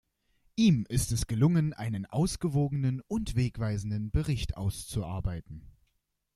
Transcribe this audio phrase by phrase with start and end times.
[0.55, 5.67] Ihm ist es gelungen, einen ausgewogenen und wegweisenden Bericht auszuarbeiten.